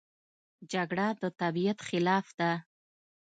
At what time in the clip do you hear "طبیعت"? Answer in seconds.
1.41-1.79